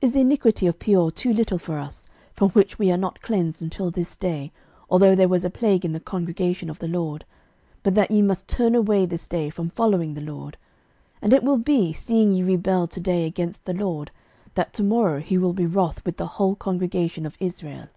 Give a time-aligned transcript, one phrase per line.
[0.00, 3.20] 06:022:017 Is the iniquity of Peor too little for us, from which we are not
[3.20, 4.52] cleansed until this day,
[4.88, 7.24] although there was a plague in the congregation of the LORD,
[7.78, 10.56] 06:022:018 But that ye must turn away this day from following the LORD?
[11.20, 14.12] and it will be, seeing ye rebel to day against the LORD,
[14.54, 17.88] that to morrow he will be wroth with the whole congregation of Israel.